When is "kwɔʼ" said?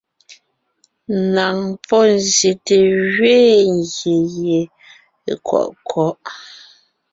5.47-5.69